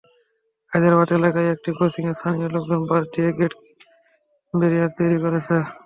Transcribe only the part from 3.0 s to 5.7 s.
দিয়ে gate barrier তৈরি করেছেন।